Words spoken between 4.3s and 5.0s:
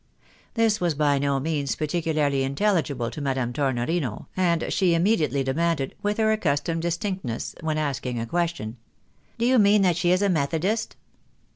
and she